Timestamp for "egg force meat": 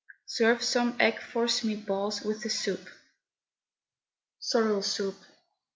0.99-1.85